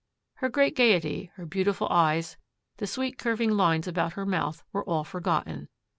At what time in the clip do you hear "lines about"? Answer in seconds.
3.51-4.13